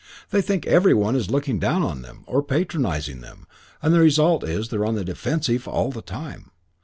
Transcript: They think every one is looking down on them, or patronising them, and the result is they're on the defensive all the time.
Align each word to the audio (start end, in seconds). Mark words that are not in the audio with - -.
They 0.31 0.41
think 0.41 0.65
every 0.65 0.95
one 0.95 1.15
is 1.15 1.29
looking 1.29 1.59
down 1.59 1.83
on 1.83 2.01
them, 2.01 2.23
or 2.25 2.41
patronising 2.41 3.21
them, 3.21 3.45
and 3.83 3.93
the 3.93 3.99
result 3.99 4.43
is 4.43 4.69
they're 4.69 4.83
on 4.83 4.95
the 4.95 5.05
defensive 5.05 5.67
all 5.67 5.91
the 5.91 6.01
time. 6.01 6.49